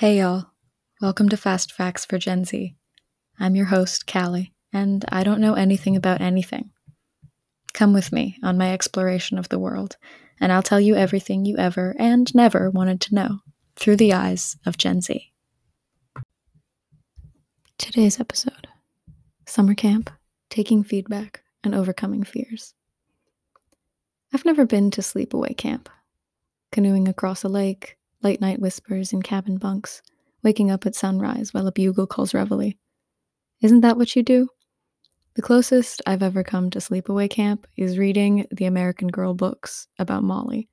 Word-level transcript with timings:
Hey, 0.00 0.20
y'all. 0.20 0.46
Welcome 1.02 1.28
to 1.28 1.36
Fast 1.36 1.72
Facts 1.72 2.06
for 2.06 2.16
Gen 2.16 2.46
Z. 2.46 2.74
I'm 3.38 3.54
your 3.54 3.66
host, 3.66 4.10
Callie, 4.10 4.54
and 4.72 5.04
I 5.10 5.22
don't 5.24 5.42
know 5.42 5.52
anything 5.52 5.94
about 5.94 6.22
anything. 6.22 6.70
Come 7.74 7.92
with 7.92 8.10
me 8.10 8.38
on 8.42 8.56
my 8.56 8.72
exploration 8.72 9.36
of 9.36 9.50
the 9.50 9.58
world, 9.58 9.98
and 10.40 10.52
I'll 10.52 10.62
tell 10.62 10.80
you 10.80 10.94
everything 10.94 11.44
you 11.44 11.58
ever 11.58 11.94
and 11.98 12.34
never 12.34 12.70
wanted 12.70 13.02
to 13.02 13.14
know 13.14 13.40
through 13.76 13.96
the 13.96 14.14
eyes 14.14 14.56
of 14.64 14.78
Gen 14.78 15.02
Z. 15.02 15.34
Today's 17.76 18.18
episode 18.18 18.68
Summer 19.44 19.74
Camp 19.74 20.08
Taking 20.48 20.82
Feedback 20.82 21.42
and 21.62 21.74
Overcoming 21.74 22.22
Fears. 22.22 22.72
I've 24.32 24.46
never 24.46 24.64
been 24.64 24.90
to 24.92 25.02
sleepaway 25.02 25.54
camp. 25.54 25.90
Canoeing 26.72 27.06
across 27.06 27.44
a 27.44 27.50
lake, 27.50 27.98
late 28.22 28.40
night 28.40 28.60
whispers 28.60 29.12
in 29.12 29.22
cabin 29.22 29.56
bunks, 29.56 30.02
waking 30.42 30.70
up 30.70 30.86
at 30.86 30.94
sunrise 30.94 31.52
while 31.52 31.66
a 31.66 31.72
bugle 31.72 32.06
calls 32.06 32.34
reveille. 32.34 32.72
Isn't 33.60 33.80
that 33.80 33.96
what 33.96 34.16
you 34.16 34.22
do? 34.22 34.48
The 35.34 35.42
closest 35.42 36.02
I've 36.06 36.22
ever 36.22 36.42
come 36.42 36.70
to 36.70 36.80
sleepaway 36.80 37.30
camp 37.30 37.66
is 37.76 37.98
reading 37.98 38.46
the 38.50 38.64
American 38.64 39.08
Girl 39.08 39.32
books 39.32 39.86
about 39.98 40.24
Molly. 40.24 40.68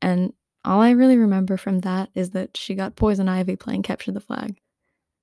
And 0.00 0.32
all 0.64 0.80
I 0.80 0.90
really 0.90 1.18
remember 1.18 1.56
from 1.56 1.80
that 1.80 2.08
is 2.14 2.30
that 2.30 2.56
she 2.56 2.74
got 2.74 2.96
poison 2.96 3.28
ivy 3.28 3.56
playing 3.56 3.82
capture 3.82 4.12
the 4.12 4.20
flag. 4.20 4.56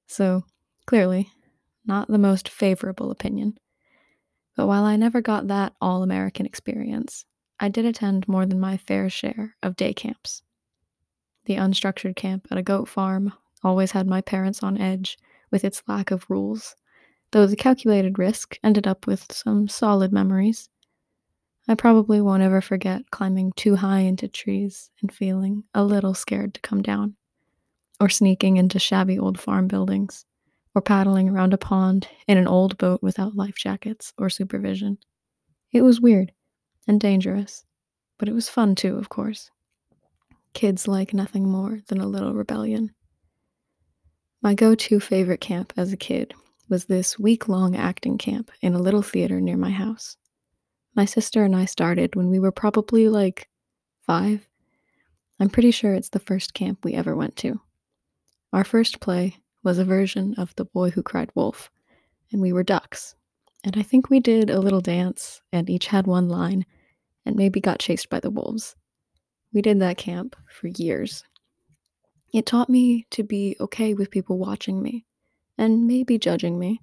So, 0.07 0.43
clearly, 0.85 1.29
not 1.85 2.07
the 2.07 2.17
most 2.17 2.49
favorable 2.49 3.11
opinion. 3.11 3.57
But 4.55 4.67
while 4.67 4.83
I 4.83 4.97
never 4.97 5.21
got 5.21 5.47
that 5.47 5.73
all 5.81 6.03
American 6.03 6.45
experience, 6.45 7.25
I 7.59 7.69
did 7.69 7.85
attend 7.85 8.27
more 8.27 8.45
than 8.45 8.59
my 8.59 8.77
fair 8.77 9.09
share 9.09 9.55
of 9.63 9.75
day 9.75 9.93
camps. 9.93 10.43
The 11.49 11.55
unstructured 11.55 12.15
camp 12.15 12.45
at 12.51 12.59
a 12.59 12.61
goat 12.61 12.87
farm 12.87 13.33
always 13.63 13.93
had 13.93 14.05
my 14.05 14.21
parents 14.21 14.61
on 14.61 14.77
edge 14.77 15.17
with 15.49 15.65
its 15.65 15.81
lack 15.87 16.11
of 16.11 16.29
rules, 16.29 16.75
though 17.31 17.47
the 17.47 17.55
calculated 17.55 18.19
risk 18.19 18.59
ended 18.63 18.85
up 18.85 19.07
with 19.07 19.31
some 19.31 19.67
solid 19.67 20.13
memories. 20.13 20.69
I 21.67 21.73
probably 21.73 22.21
won't 22.21 22.43
ever 22.43 22.61
forget 22.61 23.09
climbing 23.09 23.53
too 23.53 23.77
high 23.77 24.01
into 24.01 24.27
trees 24.27 24.91
and 25.01 25.11
feeling 25.11 25.63
a 25.73 25.83
little 25.83 26.13
scared 26.13 26.53
to 26.53 26.61
come 26.61 26.83
down, 26.83 27.15
or 27.99 28.09
sneaking 28.09 28.57
into 28.57 28.77
shabby 28.77 29.17
old 29.17 29.39
farm 29.39 29.67
buildings, 29.67 30.27
or 30.75 30.83
paddling 30.83 31.29
around 31.29 31.55
a 31.55 31.57
pond 31.57 32.07
in 32.27 32.37
an 32.37 32.47
old 32.47 32.77
boat 32.77 33.01
without 33.01 33.35
life 33.35 33.55
jackets 33.55 34.13
or 34.19 34.29
supervision. 34.29 34.99
It 35.71 35.81
was 35.81 35.99
weird 35.99 36.31
and 36.87 37.01
dangerous, 37.01 37.65
but 38.19 38.29
it 38.29 38.33
was 38.33 38.49
fun 38.49 38.75
too, 38.75 38.97
of 38.97 39.09
course. 39.09 39.49
Kids 40.59 40.89
like 40.89 41.13
nothing 41.13 41.49
more 41.49 41.79
than 41.87 42.01
a 42.01 42.05
little 42.05 42.33
rebellion. 42.33 42.93
My 44.41 44.53
go 44.53 44.75
to 44.75 44.99
favorite 44.99 45.39
camp 45.39 45.71
as 45.77 45.93
a 45.93 45.95
kid 45.95 46.33
was 46.67 46.83
this 46.83 47.17
week 47.17 47.47
long 47.47 47.77
acting 47.77 48.17
camp 48.17 48.51
in 48.61 48.73
a 48.73 48.81
little 48.81 49.01
theater 49.01 49.39
near 49.39 49.55
my 49.55 49.69
house. 49.69 50.17
My 50.97 51.05
sister 51.05 51.45
and 51.45 51.55
I 51.55 51.63
started 51.63 52.13
when 52.13 52.29
we 52.29 52.39
were 52.39 52.51
probably 52.51 53.07
like 53.07 53.47
five. 54.05 54.49
I'm 55.39 55.49
pretty 55.49 55.71
sure 55.71 55.93
it's 55.93 56.09
the 56.09 56.19
first 56.19 56.53
camp 56.53 56.83
we 56.83 56.93
ever 56.93 57.15
went 57.15 57.37
to. 57.37 57.61
Our 58.51 58.65
first 58.65 58.99
play 58.99 59.37
was 59.63 59.77
a 59.77 59.85
version 59.85 60.35
of 60.37 60.53
The 60.57 60.65
Boy 60.65 60.89
Who 60.89 61.03
Cried 61.03 61.31
Wolf, 61.35 61.71
and 62.33 62.41
we 62.41 62.51
were 62.51 62.63
ducks. 62.63 63.15
And 63.63 63.77
I 63.77 63.81
think 63.81 64.09
we 64.09 64.19
did 64.19 64.49
a 64.49 64.59
little 64.59 64.81
dance 64.81 65.41
and 65.53 65.69
each 65.69 65.87
had 65.87 66.05
one 66.05 66.27
line 66.27 66.65
and 67.25 67.37
maybe 67.37 67.61
got 67.61 67.79
chased 67.79 68.09
by 68.09 68.19
the 68.19 68.29
wolves. 68.29 68.75
We 69.53 69.61
did 69.61 69.79
that 69.79 69.97
camp 69.97 70.35
for 70.47 70.67
years. 70.67 71.23
It 72.33 72.45
taught 72.45 72.69
me 72.69 73.07
to 73.11 73.23
be 73.23 73.55
okay 73.59 73.93
with 73.93 74.11
people 74.11 74.37
watching 74.37 74.81
me 74.81 75.05
and 75.57 75.87
maybe 75.87 76.17
judging 76.17 76.57
me, 76.57 76.81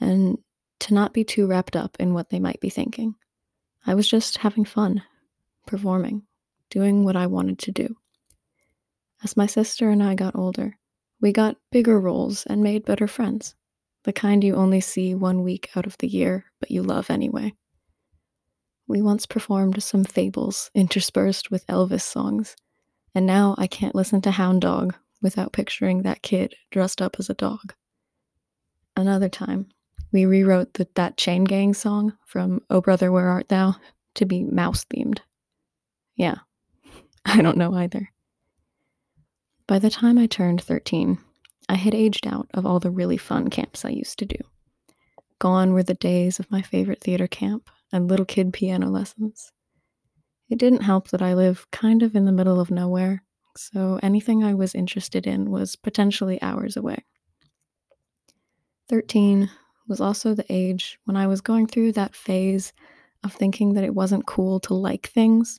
and 0.00 0.38
to 0.80 0.94
not 0.94 1.12
be 1.12 1.24
too 1.24 1.46
wrapped 1.46 1.74
up 1.74 1.96
in 1.98 2.14
what 2.14 2.30
they 2.30 2.38
might 2.38 2.60
be 2.60 2.70
thinking. 2.70 3.14
I 3.86 3.94
was 3.94 4.08
just 4.08 4.38
having 4.38 4.64
fun, 4.64 5.02
performing, 5.66 6.22
doing 6.70 7.04
what 7.04 7.16
I 7.16 7.26
wanted 7.26 7.58
to 7.60 7.72
do. 7.72 7.96
As 9.24 9.36
my 9.36 9.46
sister 9.46 9.90
and 9.90 10.02
I 10.02 10.14
got 10.14 10.36
older, 10.36 10.78
we 11.20 11.32
got 11.32 11.56
bigger 11.72 11.98
roles 11.98 12.46
and 12.46 12.62
made 12.62 12.84
better 12.84 13.08
friends, 13.08 13.56
the 14.04 14.12
kind 14.12 14.44
you 14.44 14.54
only 14.54 14.80
see 14.80 15.14
one 15.14 15.42
week 15.42 15.70
out 15.74 15.86
of 15.86 15.98
the 15.98 16.06
year, 16.06 16.44
but 16.60 16.70
you 16.70 16.82
love 16.82 17.10
anyway. 17.10 17.54
We 18.88 19.02
once 19.02 19.26
performed 19.26 19.82
some 19.82 20.02
fables 20.02 20.70
interspersed 20.74 21.50
with 21.50 21.66
Elvis 21.66 22.00
songs, 22.00 22.56
and 23.14 23.26
now 23.26 23.54
I 23.58 23.66
can't 23.66 23.94
listen 23.94 24.22
to 24.22 24.30
Hound 24.30 24.62
Dog 24.62 24.94
without 25.20 25.52
picturing 25.52 26.02
that 26.02 26.22
kid 26.22 26.54
dressed 26.70 27.02
up 27.02 27.16
as 27.18 27.28
a 27.28 27.34
dog. 27.34 27.74
Another 28.96 29.28
time, 29.28 29.66
we 30.10 30.24
rewrote 30.24 30.72
the 30.72 30.88
That 30.94 31.18
Chain 31.18 31.44
Gang 31.44 31.74
song 31.74 32.16
from 32.24 32.62
Oh 32.70 32.80
Brother 32.80 33.12
Where 33.12 33.28
Art 33.28 33.50
Thou 33.50 33.76
to 34.14 34.24
be 34.24 34.42
mouse 34.42 34.86
themed. 34.86 35.18
Yeah, 36.16 36.36
I 37.26 37.42
don't 37.42 37.58
know 37.58 37.74
either. 37.74 38.10
By 39.66 39.78
the 39.78 39.90
time 39.90 40.16
I 40.16 40.26
turned 40.26 40.62
13, 40.62 41.18
I 41.68 41.74
had 41.74 41.94
aged 41.94 42.26
out 42.26 42.48
of 42.54 42.64
all 42.64 42.80
the 42.80 42.90
really 42.90 43.18
fun 43.18 43.50
camps 43.50 43.84
I 43.84 43.90
used 43.90 44.18
to 44.20 44.24
do. 44.24 44.38
Gone 45.38 45.74
were 45.74 45.82
the 45.82 45.92
days 45.92 46.40
of 46.40 46.50
my 46.50 46.62
favorite 46.62 47.02
theater 47.02 47.26
camp 47.26 47.68
and 47.92 48.08
little 48.08 48.26
kid 48.26 48.52
piano 48.52 48.90
lessons. 48.90 49.52
It 50.48 50.58
didn't 50.58 50.82
help 50.82 51.08
that 51.08 51.22
I 51.22 51.34
live 51.34 51.66
kind 51.70 52.02
of 52.02 52.16
in 52.16 52.24
the 52.24 52.32
middle 52.32 52.60
of 52.60 52.70
nowhere, 52.70 53.22
so 53.56 53.98
anything 54.02 54.42
I 54.42 54.54
was 54.54 54.74
interested 54.74 55.26
in 55.26 55.50
was 55.50 55.76
potentially 55.76 56.40
hours 56.40 56.76
away. 56.76 57.04
13 58.88 59.50
was 59.88 60.00
also 60.00 60.34
the 60.34 60.46
age 60.48 60.98
when 61.04 61.16
I 61.16 61.26
was 61.26 61.40
going 61.40 61.66
through 61.66 61.92
that 61.92 62.14
phase 62.14 62.72
of 63.24 63.32
thinking 63.32 63.74
that 63.74 63.84
it 63.84 63.94
wasn't 63.94 64.26
cool 64.26 64.60
to 64.60 64.74
like 64.74 65.08
things, 65.08 65.58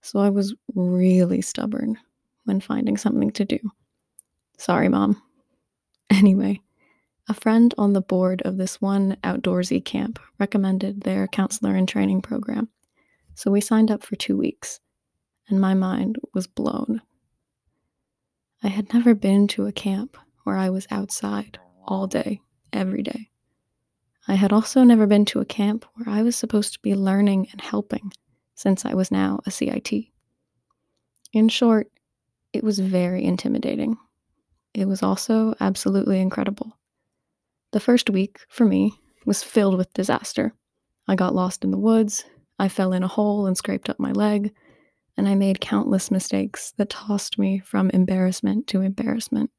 so 0.00 0.20
I 0.20 0.30
was 0.30 0.54
really 0.74 1.42
stubborn 1.42 1.98
when 2.44 2.60
finding 2.60 2.96
something 2.96 3.30
to 3.32 3.44
do. 3.44 3.58
Sorry, 4.58 4.88
Mom. 4.88 5.20
Anyway, 6.10 6.60
a 7.28 7.34
friend 7.34 7.74
on 7.78 7.92
the 7.92 8.00
board 8.00 8.42
of 8.42 8.56
this 8.56 8.80
one 8.80 9.16
outdoorsy 9.22 9.84
camp 9.84 10.18
recommended 10.38 11.02
their 11.02 11.28
counselor 11.28 11.74
and 11.76 11.88
training 11.88 12.20
program, 12.22 12.68
so 13.34 13.50
we 13.50 13.60
signed 13.60 13.90
up 13.90 14.02
for 14.02 14.16
two 14.16 14.36
weeks, 14.36 14.80
and 15.48 15.60
my 15.60 15.74
mind 15.74 16.16
was 16.34 16.46
blown. 16.46 17.00
I 18.62 18.68
had 18.68 18.92
never 18.92 19.14
been 19.14 19.48
to 19.48 19.66
a 19.66 19.72
camp 19.72 20.16
where 20.44 20.56
I 20.56 20.70
was 20.70 20.86
outside 20.90 21.58
all 21.86 22.06
day, 22.06 22.40
every 22.72 23.02
day. 23.02 23.28
I 24.28 24.34
had 24.34 24.52
also 24.52 24.84
never 24.84 25.06
been 25.06 25.24
to 25.26 25.40
a 25.40 25.44
camp 25.44 25.84
where 25.94 26.08
I 26.14 26.22
was 26.22 26.36
supposed 26.36 26.72
to 26.74 26.80
be 26.80 26.94
learning 26.94 27.48
and 27.50 27.60
helping, 27.60 28.12
since 28.54 28.84
I 28.84 28.94
was 28.94 29.10
now 29.10 29.40
a 29.46 29.50
CIT. 29.50 29.92
In 31.32 31.48
short, 31.48 31.90
it 32.52 32.62
was 32.62 32.78
very 32.78 33.24
intimidating. 33.24 33.96
It 34.74 34.86
was 34.86 35.02
also 35.02 35.54
absolutely 35.60 36.20
incredible. 36.20 36.76
The 37.72 37.80
first 37.80 38.10
week, 38.10 38.40
for 38.48 38.66
me, 38.66 39.00
was 39.24 39.42
filled 39.42 39.78
with 39.78 39.92
disaster. 39.94 40.54
I 41.08 41.14
got 41.14 41.34
lost 41.34 41.64
in 41.64 41.70
the 41.70 41.78
woods, 41.78 42.24
I 42.58 42.68
fell 42.68 42.92
in 42.92 43.02
a 43.02 43.08
hole 43.08 43.46
and 43.46 43.56
scraped 43.56 43.88
up 43.88 43.98
my 43.98 44.12
leg, 44.12 44.54
and 45.16 45.26
I 45.26 45.34
made 45.34 45.60
countless 45.60 46.10
mistakes 46.10 46.72
that 46.76 46.90
tossed 46.90 47.38
me 47.38 47.60
from 47.60 47.90
embarrassment 47.90 48.66
to 48.68 48.82
embarrassment. 48.82 49.50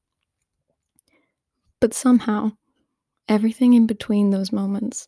But 1.79 1.93
somehow, 1.93 2.51
everything 3.27 3.73
in 3.73 3.87
between 3.87 4.29
those 4.29 4.51
moments 4.51 5.07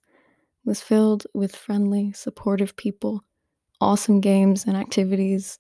was 0.65 0.81
filled 0.81 1.27
with 1.33 1.55
friendly, 1.55 2.11
supportive 2.11 2.75
people, 2.75 3.23
awesome 3.79 4.19
games 4.19 4.65
and 4.65 4.75
activities, 4.75 5.59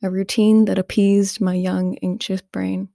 a 0.00 0.10
routine 0.10 0.64
that 0.66 0.78
appeased 0.78 1.40
my 1.40 1.54
young, 1.54 1.98
anxious 2.02 2.40
brain, 2.40 2.88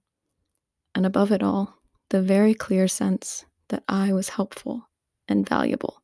and 0.94 1.04
above 1.04 1.30
it 1.30 1.42
all, 1.42 1.76
the 2.08 2.22
very 2.22 2.54
clear 2.54 2.88
sense 2.88 3.44
that 3.68 3.84
I 3.88 4.12
was 4.12 4.30
helpful 4.30 4.88
and 5.28 5.48
valuable. 5.48 6.02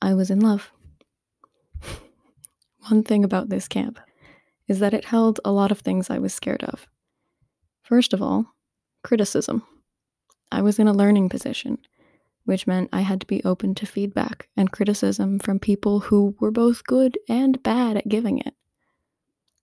I 0.00 0.14
was 0.14 0.30
in 0.30 0.40
love. 0.40 0.70
One 2.88 3.02
thing 3.02 3.24
about 3.24 3.48
this 3.48 3.68
camp 3.68 3.98
is 4.68 4.78
that 4.78 4.94
it 4.94 5.04
held 5.04 5.40
a 5.44 5.52
lot 5.52 5.70
of 5.70 5.80
things 5.80 6.10
I 6.10 6.18
was 6.18 6.34
scared 6.34 6.64
of. 6.64 6.88
First 7.82 8.12
of 8.12 8.22
all, 8.22 8.46
criticism. 9.02 9.62
I 10.50 10.62
was 10.62 10.78
in 10.78 10.88
a 10.88 10.92
learning 10.92 11.28
position, 11.28 11.78
which 12.44 12.66
meant 12.66 12.90
I 12.92 13.00
had 13.00 13.20
to 13.20 13.26
be 13.26 13.42
open 13.44 13.74
to 13.76 13.86
feedback 13.86 14.48
and 14.56 14.70
criticism 14.70 15.38
from 15.38 15.58
people 15.58 16.00
who 16.00 16.36
were 16.40 16.50
both 16.50 16.84
good 16.84 17.18
and 17.28 17.62
bad 17.62 17.96
at 17.96 18.08
giving 18.08 18.38
it. 18.38 18.54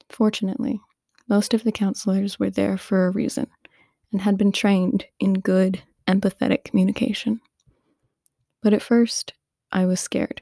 Fortunately, 0.09 0.79
most 1.27 1.53
of 1.53 1.63
the 1.63 1.71
counselors 1.71 2.39
were 2.39 2.49
there 2.49 2.77
for 2.77 3.05
a 3.05 3.11
reason 3.11 3.47
and 4.11 4.21
had 4.21 4.37
been 4.37 4.51
trained 4.51 5.05
in 5.19 5.33
good 5.33 5.83
empathetic 6.09 6.63
communication. 6.63 7.39
But 8.63 8.73
at 8.73 8.81
first, 8.81 9.33
I 9.71 9.85
was 9.85 9.99
scared 9.99 10.41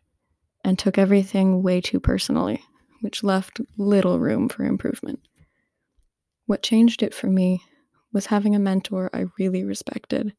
and 0.63 0.79
took 0.79 0.97
everything 0.97 1.61
way 1.61 1.81
too 1.81 1.99
personally, 1.99 2.63
which 3.01 3.23
left 3.23 3.59
little 3.77 4.17
room 4.17 4.47
for 4.49 4.63
improvement. 4.63 5.19
What 6.45 6.63
changed 6.63 7.03
it 7.03 7.13
for 7.13 7.27
me 7.27 7.61
was 8.13 8.27
having 8.27 8.55
a 8.55 8.59
mentor 8.59 9.09
I 9.13 9.25
really 9.37 9.63
respected 9.65 10.33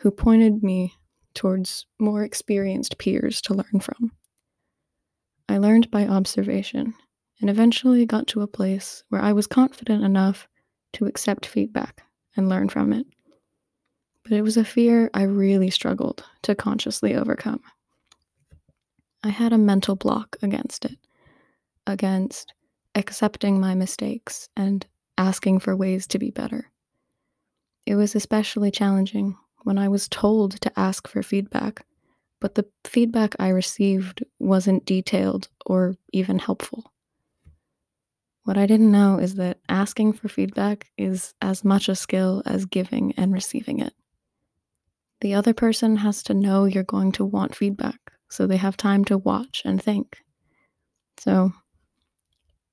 who 0.00 0.10
pointed 0.10 0.62
me 0.62 0.92
towards 1.34 1.86
more 1.98 2.22
experienced 2.22 2.98
peers 2.98 3.40
to 3.42 3.54
learn 3.54 3.80
from. 3.80 4.12
I 5.48 5.58
learned 5.58 5.90
by 5.90 6.06
observation 6.06 6.94
and 7.40 7.48
eventually 7.48 8.04
got 8.04 8.26
to 8.28 8.42
a 8.42 8.46
place 8.46 9.04
where 9.08 9.20
I 9.20 9.32
was 9.32 9.46
confident 9.46 10.04
enough 10.04 10.48
to 10.94 11.06
accept 11.06 11.46
feedback 11.46 12.02
and 12.36 12.48
learn 12.48 12.68
from 12.68 12.92
it. 12.92 13.06
But 14.28 14.36
it 14.36 14.42
was 14.42 14.56
a 14.56 14.64
fear 14.64 15.08
I 15.14 15.22
really 15.22 15.70
struggled 15.70 16.24
to 16.42 16.56
consciously 16.56 17.14
overcome. 17.14 17.62
I 19.22 19.28
had 19.28 19.52
a 19.52 19.58
mental 19.58 19.94
block 19.94 20.36
against 20.42 20.84
it, 20.84 20.98
against 21.86 22.52
accepting 22.96 23.60
my 23.60 23.76
mistakes 23.76 24.48
and 24.56 24.84
asking 25.16 25.60
for 25.60 25.76
ways 25.76 26.08
to 26.08 26.18
be 26.18 26.32
better. 26.32 26.72
It 27.86 27.94
was 27.94 28.16
especially 28.16 28.72
challenging 28.72 29.36
when 29.62 29.78
I 29.78 29.86
was 29.86 30.08
told 30.08 30.60
to 30.60 30.76
ask 30.76 31.06
for 31.06 31.22
feedback, 31.22 31.86
but 32.40 32.56
the 32.56 32.66
feedback 32.84 33.36
I 33.38 33.50
received 33.50 34.24
wasn't 34.40 34.86
detailed 34.86 35.46
or 35.66 35.94
even 36.12 36.40
helpful. 36.40 36.92
What 38.42 38.58
I 38.58 38.66
didn't 38.66 38.90
know 38.90 39.20
is 39.20 39.36
that 39.36 39.60
asking 39.68 40.14
for 40.14 40.26
feedback 40.26 40.90
is 40.98 41.32
as 41.40 41.64
much 41.64 41.88
a 41.88 41.94
skill 41.94 42.42
as 42.44 42.64
giving 42.64 43.12
and 43.16 43.32
receiving 43.32 43.78
it. 43.78 43.94
The 45.20 45.34
other 45.34 45.54
person 45.54 45.96
has 45.96 46.22
to 46.24 46.34
know 46.34 46.64
you're 46.64 46.84
going 46.84 47.12
to 47.12 47.24
want 47.24 47.56
feedback, 47.56 47.98
so 48.28 48.46
they 48.46 48.56
have 48.56 48.76
time 48.76 49.04
to 49.06 49.18
watch 49.18 49.62
and 49.64 49.82
think. 49.82 50.18
So, 51.18 51.52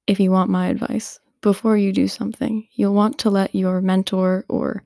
if 0.07 0.19
you 0.19 0.31
want 0.31 0.50
my 0.50 0.68
advice, 0.68 1.19
before 1.42 1.78
you 1.78 1.94
do 1.94 2.07
something, 2.07 2.68
you'll 2.74 2.94
want 2.94 3.19
to 3.19 3.30
let 3.30 3.56
your 3.56 3.81
mentor 3.81 4.45
or 4.50 4.84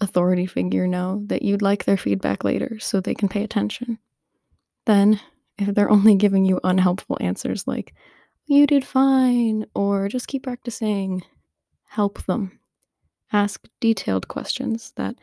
authority 0.00 0.46
figure 0.46 0.86
know 0.86 1.22
that 1.26 1.42
you'd 1.42 1.62
like 1.62 1.84
their 1.84 1.96
feedback 1.96 2.44
later 2.44 2.78
so 2.78 3.00
they 3.00 3.14
can 3.14 3.28
pay 3.28 3.42
attention. 3.44 3.98
Then, 4.86 5.20
if 5.58 5.74
they're 5.74 5.90
only 5.90 6.14
giving 6.16 6.44
you 6.44 6.60
unhelpful 6.64 7.18
answers 7.20 7.66
like, 7.66 7.94
you 8.46 8.66
did 8.66 8.84
fine, 8.84 9.64
or 9.74 10.08
just 10.08 10.28
keep 10.28 10.42
practicing. 10.42 11.22
Help 11.88 12.22
them. 12.26 12.58
Ask 13.32 13.66
detailed 13.80 14.28
questions 14.28 14.92
that 14.96 15.16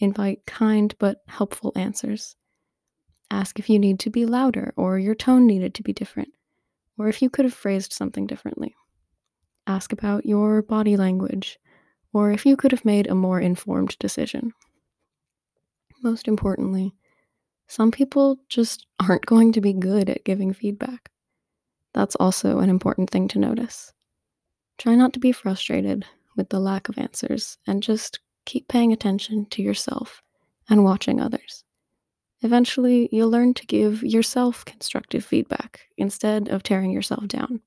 invite 0.00 0.44
kind 0.46 0.94
but 0.98 1.18
helpful 1.28 1.72
answers. 1.76 2.34
Ask 3.30 3.58
if 3.58 3.70
you 3.70 3.78
need 3.78 4.00
to 4.00 4.10
be 4.10 4.26
louder, 4.26 4.72
or 4.76 4.98
your 4.98 5.14
tone 5.14 5.46
needed 5.46 5.74
to 5.74 5.82
be 5.82 5.92
different, 5.92 6.30
or 6.98 7.08
if 7.08 7.22
you 7.22 7.30
could 7.30 7.44
have 7.44 7.54
phrased 7.54 7.92
something 7.92 8.26
differently. 8.26 8.74
Ask 9.66 9.92
about 9.92 10.26
your 10.26 10.62
body 10.62 10.96
language, 10.96 11.58
or 12.12 12.32
if 12.32 12.44
you 12.44 12.56
could 12.56 12.72
have 12.72 12.84
made 12.84 13.06
a 13.06 13.14
more 13.14 13.40
informed 13.40 13.96
decision. 14.00 14.52
Most 16.02 16.26
importantly, 16.26 16.94
some 17.68 17.92
people 17.92 18.38
just 18.48 18.86
aren't 18.98 19.26
going 19.26 19.52
to 19.52 19.60
be 19.60 19.72
good 19.72 20.10
at 20.10 20.24
giving 20.24 20.52
feedback. 20.52 21.10
That's 21.94 22.16
also 22.16 22.58
an 22.58 22.68
important 22.68 23.10
thing 23.10 23.28
to 23.28 23.38
notice. 23.38 23.92
Try 24.78 24.96
not 24.96 25.12
to 25.12 25.20
be 25.20 25.30
frustrated 25.30 26.04
with 26.36 26.48
the 26.48 26.58
lack 26.58 26.88
of 26.88 26.98
answers 26.98 27.58
and 27.66 27.82
just 27.82 28.18
keep 28.50 28.66
paying 28.66 28.92
attention 28.92 29.46
to 29.46 29.62
yourself 29.62 30.22
and 30.68 30.82
watching 30.82 31.20
others. 31.20 31.62
Eventually, 32.42 33.08
you'll 33.12 33.30
learn 33.30 33.54
to 33.54 33.66
give 33.66 34.02
yourself 34.02 34.64
constructive 34.64 35.24
feedback 35.24 35.82
instead 35.96 36.48
of 36.48 36.64
tearing 36.64 36.90
yourself 36.90 37.28
down. 37.28 37.60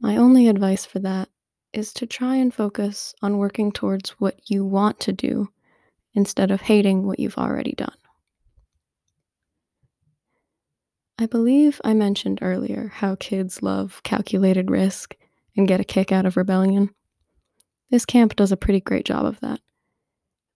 My 0.00 0.16
only 0.16 0.48
advice 0.48 0.86
for 0.86 0.98
that 1.00 1.28
is 1.74 1.92
to 1.92 2.06
try 2.06 2.36
and 2.36 2.54
focus 2.54 3.14
on 3.20 3.36
working 3.36 3.70
towards 3.70 4.10
what 4.12 4.40
you 4.50 4.64
want 4.64 4.98
to 5.00 5.12
do 5.12 5.50
instead 6.14 6.50
of 6.50 6.62
hating 6.62 7.06
what 7.06 7.20
you've 7.20 7.36
already 7.36 7.72
done. 7.72 7.98
I 11.18 11.26
believe 11.26 11.82
I 11.84 11.92
mentioned 11.92 12.38
earlier 12.40 12.90
how 12.94 13.16
kids 13.16 13.62
love 13.62 14.00
calculated 14.04 14.70
risk 14.70 15.14
and 15.54 15.68
get 15.68 15.80
a 15.80 15.84
kick 15.84 16.12
out 16.12 16.24
of 16.24 16.38
rebellion. 16.38 16.94
This 17.90 18.04
camp 18.04 18.36
does 18.36 18.52
a 18.52 18.56
pretty 18.56 18.80
great 18.80 19.04
job 19.04 19.24
of 19.26 19.40
that. 19.40 19.60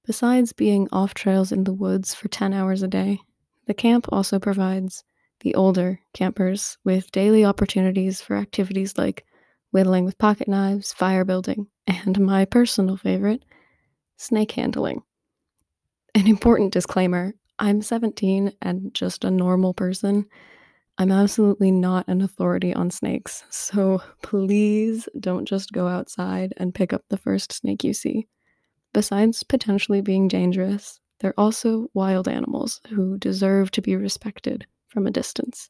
Besides 0.07 0.53
being 0.53 0.89
off 0.93 1.15
trails 1.15 1.51
in 1.51 1.65
the 1.65 1.73
woods 1.73 2.15
for 2.15 2.29
10 2.29 2.53
hours 2.53 2.83
a 2.83 2.89
day, 2.89 3.21
the 3.67 3.75
camp 3.75 4.07
also 4.11 4.39
provides 4.39 5.03
the 5.41 5.55
older 5.55 6.01
campers 6.13 6.79
with 6.85 7.11
daily 7.11 7.45
opportunities 7.45 8.21
for 8.21 8.37
activities 8.37 8.97
like 8.97 9.25
whittling 9.73 10.05
with 10.05 10.19
pocket 10.19 10.47
knives, 10.47 10.93
fire 10.93 11.25
building, 11.25 11.67
and 11.87 12.21
my 12.21 12.45
personal 12.45 12.97
favorite, 12.97 13.45
snake 14.17 14.53
handling. 14.53 15.03
An 16.15 16.27
important 16.27 16.73
disclaimer 16.73 17.35
I'm 17.59 17.83
17 17.83 18.53
and 18.63 18.93
just 18.95 19.25
a 19.25 19.31
normal 19.31 19.75
person, 19.75 20.27
I'm 20.97 21.11
absolutely 21.11 21.73
not 21.73 22.07
an 22.07 22.21
authority 22.21 22.73
on 22.73 22.91
snakes, 22.91 23.43
so 23.51 24.01
please 24.23 25.09
don't 25.19 25.45
just 25.45 25.73
go 25.73 25.89
outside 25.89 26.55
and 26.57 26.75
pick 26.75 26.93
up 26.93 27.03
the 27.09 27.17
first 27.17 27.53
snake 27.53 27.83
you 27.83 27.93
see. 27.93 28.29
Besides 28.93 29.43
potentially 29.43 30.03
being 30.03 30.29
dangerous, 30.29 31.01
they're 31.19 31.39
also 31.39 31.89
wild 31.95 32.29
animals 32.29 32.81
who 32.91 33.19
deserve 33.19 33.73
to 33.73 33.83
be 33.83 33.97
respected 33.97 34.67
from 34.87 35.07
a 35.09 35.11
distance. 35.11 35.69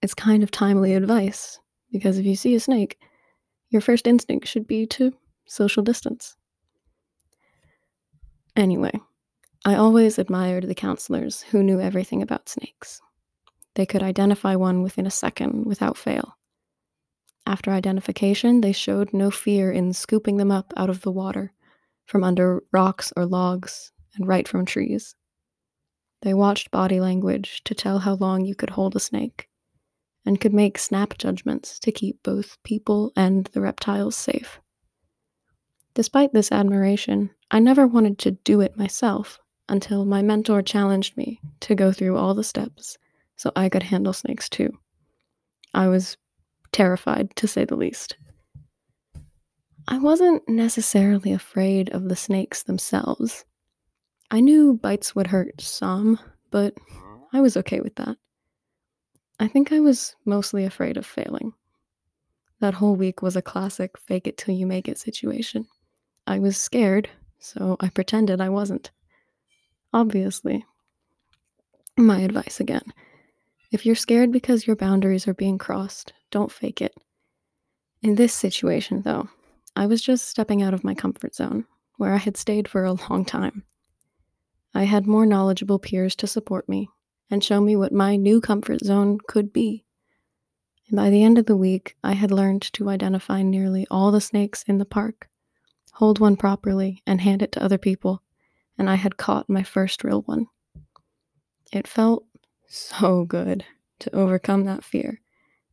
It's 0.00 0.14
kind 0.14 0.44
of 0.44 0.52
timely 0.52 0.94
advice, 0.94 1.58
because 1.90 2.18
if 2.18 2.24
you 2.24 2.36
see 2.36 2.54
a 2.54 2.60
snake, 2.60 2.98
your 3.70 3.82
first 3.82 4.06
instinct 4.06 4.46
should 4.46 4.68
be 4.68 4.86
to 4.86 5.12
social 5.46 5.82
distance. 5.82 6.36
Anyway, 8.54 8.92
I 9.64 9.74
always 9.74 10.20
admired 10.20 10.68
the 10.68 10.74
counselors 10.74 11.42
who 11.42 11.64
knew 11.64 11.80
everything 11.80 12.22
about 12.22 12.48
snakes. 12.48 13.00
They 13.76 13.84
could 13.84 14.02
identify 14.02 14.56
one 14.56 14.82
within 14.82 15.06
a 15.06 15.10
second 15.10 15.66
without 15.66 15.98
fail. 15.98 16.38
After 17.44 17.70
identification, 17.70 18.62
they 18.62 18.72
showed 18.72 19.12
no 19.12 19.30
fear 19.30 19.70
in 19.70 19.92
scooping 19.92 20.38
them 20.38 20.50
up 20.50 20.72
out 20.78 20.88
of 20.88 21.02
the 21.02 21.12
water, 21.12 21.52
from 22.06 22.24
under 22.24 22.64
rocks 22.72 23.12
or 23.16 23.26
logs, 23.26 23.92
and 24.14 24.26
right 24.26 24.48
from 24.48 24.64
trees. 24.64 25.14
They 26.22 26.32
watched 26.32 26.70
body 26.70 27.00
language 27.00 27.60
to 27.64 27.74
tell 27.74 27.98
how 27.98 28.14
long 28.14 28.46
you 28.46 28.54
could 28.54 28.70
hold 28.70 28.96
a 28.96 29.00
snake, 29.00 29.46
and 30.24 30.40
could 30.40 30.54
make 30.54 30.78
snap 30.78 31.18
judgments 31.18 31.78
to 31.80 31.92
keep 31.92 32.22
both 32.22 32.56
people 32.62 33.12
and 33.14 33.44
the 33.48 33.60
reptiles 33.60 34.16
safe. 34.16 34.58
Despite 35.92 36.32
this 36.32 36.50
admiration, 36.50 37.28
I 37.50 37.58
never 37.58 37.86
wanted 37.86 38.18
to 38.20 38.30
do 38.30 38.62
it 38.62 38.78
myself 38.78 39.38
until 39.68 40.06
my 40.06 40.22
mentor 40.22 40.62
challenged 40.62 41.14
me 41.18 41.40
to 41.60 41.74
go 41.74 41.92
through 41.92 42.16
all 42.16 42.34
the 42.34 42.42
steps 42.42 42.96
so 43.36 43.52
I 43.54 43.68
could 43.68 43.82
handle 43.82 44.12
snakes 44.12 44.48
too. 44.48 44.70
I 45.74 45.88
was 45.88 46.16
terrified, 46.72 47.34
to 47.36 47.46
say 47.46 47.64
the 47.64 47.76
least. 47.76 48.16
I 49.88 49.98
wasn't 49.98 50.48
necessarily 50.48 51.32
afraid 51.32 51.90
of 51.90 52.08
the 52.08 52.16
snakes 52.16 52.64
themselves. 52.64 53.44
I 54.30 54.40
knew 54.40 54.74
bites 54.74 55.14
would 55.14 55.28
hurt 55.28 55.60
some, 55.60 56.18
but 56.50 56.74
I 57.32 57.40
was 57.40 57.56
okay 57.58 57.80
with 57.80 57.94
that. 57.96 58.16
I 59.38 59.46
think 59.48 59.70
I 59.70 59.80
was 59.80 60.16
mostly 60.24 60.64
afraid 60.64 60.96
of 60.96 61.06
failing. 61.06 61.52
That 62.60 62.74
whole 62.74 62.96
week 62.96 63.22
was 63.22 63.36
a 63.36 63.42
classic 63.42 63.98
fake 63.98 64.26
it 64.26 64.38
till 64.38 64.54
you 64.54 64.66
make 64.66 64.88
it 64.88 64.98
situation. 64.98 65.66
I 66.26 66.38
was 66.38 66.56
scared, 66.56 67.08
so 67.38 67.76
I 67.80 67.90
pretended 67.90 68.40
I 68.40 68.48
wasn't. 68.48 68.90
Obviously. 69.92 70.64
My 71.96 72.20
advice 72.20 72.60
again 72.60 72.92
if 73.70 73.84
you're 73.84 73.94
scared 73.94 74.32
because 74.32 74.66
your 74.66 74.76
boundaries 74.76 75.26
are 75.26 75.34
being 75.34 75.58
crossed, 75.58 76.12
don't 76.30 76.52
fake 76.52 76.80
it. 76.80 76.94
In 78.02 78.14
this 78.14 78.32
situation, 78.32 79.02
though, 79.02 79.28
I 79.74 79.86
was 79.86 80.00
just 80.00 80.28
stepping 80.28 80.62
out 80.62 80.74
of 80.74 80.84
my 80.84 80.94
comfort 80.94 81.34
zone, 81.34 81.66
where 81.96 82.12
I 82.12 82.18
had 82.18 82.36
stayed 82.36 82.68
for 82.68 82.84
a 82.84 82.92
long 83.10 83.24
time. 83.24 83.64
I 84.74 84.84
had 84.84 85.06
more 85.06 85.26
knowledgeable 85.26 85.78
peers 85.78 86.14
to 86.16 86.26
support 86.26 86.68
me 86.68 86.88
and 87.30 87.42
show 87.42 87.60
me 87.60 87.76
what 87.76 87.92
my 87.92 88.16
new 88.16 88.40
comfort 88.40 88.84
zone 88.84 89.18
could 89.26 89.52
be. 89.52 89.84
And 90.88 90.96
by 90.96 91.10
the 91.10 91.24
end 91.24 91.38
of 91.38 91.46
the 91.46 91.56
week, 91.56 91.96
I 92.04 92.12
had 92.12 92.30
learned 92.30 92.62
to 92.74 92.90
identify 92.90 93.42
nearly 93.42 93.86
all 93.90 94.12
the 94.12 94.20
snakes 94.20 94.62
in 94.68 94.78
the 94.78 94.84
park, 94.84 95.28
hold 95.94 96.20
one 96.20 96.36
properly, 96.36 97.02
and 97.06 97.20
hand 97.20 97.42
it 97.42 97.52
to 97.52 97.62
other 97.62 97.78
people, 97.78 98.22
and 98.78 98.88
I 98.88 98.94
had 98.94 99.16
caught 99.16 99.48
my 99.48 99.62
first 99.62 100.04
real 100.04 100.22
one. 100.22 100.46
It 101.72 101.88
felt 101.88 102.25
so 102.68 103.24
good 103.24 103.64
to 104.00 104.14
overcome 104.14 104.64
that 104.64 104.84
fear 104.84 105.20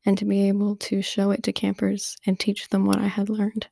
and 0.06 0.18
to 0.18 0.26
be 0.26 0.48
able 0.48 0.76
to 0.76 1.02
show 1.02 1.32
it 1.32 1.44
to 1.44 1.54
campers 1.54 2.18
and 2.26 2.40
teach 2.40 2.70
them 2.70 2.86
what 2.86 3.00
I 3.00 3.08
had 3.08 3.30
learned. 3.30 3.68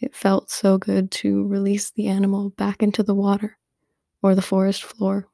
It 0.00 0.14
felt 0.14 0.50
so 0.50 0.78
good 0.78 1.10
to 1.12 1.46
release 1.46 1.90
the 1.90 2.06
animal 2.06 2.50
back 2.50 2.82
into 2.82 3.02
the 3.02 3.14
water 3.14 3.58
or 4.22 4.34
the 4.34 4.42
forest 4.42 4.84
floor 4.84 5.28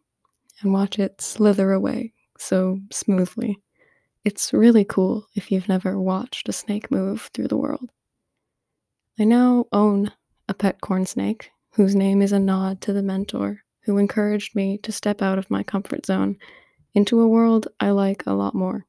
and 0.61 0.73
watch 0.73 0.99
it 0.99 1.21
slither 1.21 1.73
away 1.73 2.15
so 2.39 2.81
smoothly. 2.91 3.61
It's 4.25 4.53
really 4.55 4.85
cool 4.85 5.27
if 5.35 5.53
you've 5.53 5.69
never 5.69 6.01
watched 6.01 6.49
a 6.49 6.53
snake 6.53 6.91
move 6.91 7.31
through 7.35 7.49
the 7.49 7.59
world. 7.59 7.91
I 9.19 9.25
now 9.25 9.67
own 9.71 10.13
a 10.49 10.55
pet 10.55 10.81
corn 10.81 11.05
snake 11.07 11.51
whose 11.75 11.95
name 11.95 12.23
is 12.23 12.33
a 12.33 12.39
nod 12.39 12.81
to 12.83 12.93
the 12.93 13.03
mentor 13.03 13.61
who 13.83 13.99
encouraged 13.99 14.57
me 14.57 14.79
to 14.79 14.93
step 14.93 15.21
out 15.21 15.39
of 15.39 15.51
my 15.51 15.63
comfort 15.63 16.07
zone 16.07 16.39
into 16.95 17.21
a 17.21 17.29
world 17.29 17.69
I 17.81 17.91
like 17.91 18.25
a 18.27 18.33
lot 18.33 18.55
more. 18.55 18.87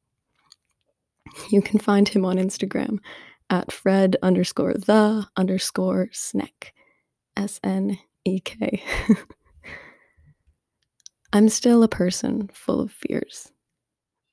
You 1.50 1.62
can 1.62 1.80
find 1.80 2.08
him 2.08 2.24
on 2.24 2.38
Instagram 2.38 3.00
at 3.50 3.72
Fred 3.72 4.16
underscore 4.22 4.74
the 4.74 5.28
underscore 5.36 6.10
snek. 6.14 6.72
S 7.38 7.60
N 7.64 8.00
E 8.24 8.40
K. 8.40 8.82
I'm 11.34 11.50
still 11.50 11.84
a 11.84 11.90
person 11.90 12.50
full 12.54 12.80
of 12.80 12.92
fears. 12.92 13.52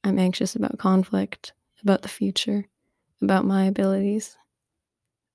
I'm 0.04 0.18
anxious 0.18 0.54
about 0.54 0.78
conflict, 0.78 1.52
about 1.82 2.02
the 2.02 2.08
future, 2.08 2.68
about 3.20 3.44
my 3.44 3.64
abilities. 3.64 4.36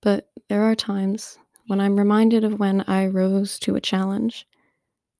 But 0.01 0.29
there 0.47 0.63
are 0.63 0.75
times 0.75 1.37
when 1.67 1.81
I'm 1.81 1.99
reminded 1.99 2.45
of 2.45 2.59
when 2.59 2.85
I 2.87 3.07
rose 3.07 3.59
to 3.59 3.75
a 3.75 3.81
challenge, 3.81 4.47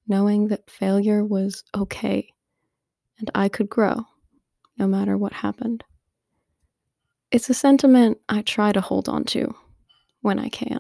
knowing 0.08 0.48
that 0.48 0.70
failure 0.70 1.26
was 1.26 1.66
okay 1.76 2.32
and 3.20 3.30
I 3.34 3.50
could 3.50 3.70
grow 3.70 4.06
no 4.78 4.88
matter 4.88 5.18
what 5.18 5.34
happened. 5.34 5.84
It's 7.32 7.50
a 7.50 7.54
sentiment 7.54 8.20
I 8.30 8.42
try 8.42 8.72
to 8.72 8.82
hold 8.82 9.10
on 9.10 9.26
to 9.26 9.54
when 10.22 10.40
I 10.40 10.50
can. 10.50 10.80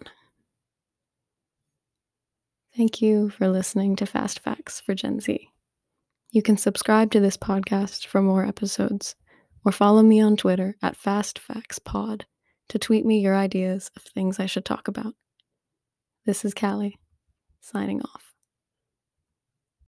Thank 2.75 3.01
you 3.01 3.29
for 3.29 3.49
listening 3.49 3.95
to 3.97 4.05
Fast 4.05 4.39
Facts 4.39 4.79
for 4.79 4.93
Gen 4.93 5.19
Z. 5.19 5.49
You 6.31 6.41
can 6.41 6.57
subscribe 6.57 7.11
to 7.11 7.19
this 7.19 7.37
podcast 7.37 8.05
for 8.05 8.21
more 8.21 8.45
episodes 8.45 9.15
or 9.65 9.71
follow 9.71 10.03
me 10.03 10.21
on 10.21 10.37
Twitter 10.37 10.75
at 10.81 10.97
FastFactsPod 10.97 12.23
to 12.69 12.79
tweet 12.79 13.05
me 13.05 13.19
your 13.19 13.35
ideas 13.35 13.89
of 13.95 14.03
things 14.03 14.39
I 14.39 14.45
should 14.45 14.65
talk 14.65 14.87
about. 14.87 15.13
This 16.25 16.45
is 16.45 16.53
Callie, 16.53 16.99
signing 17.61 18.01
off. 18.01 18.26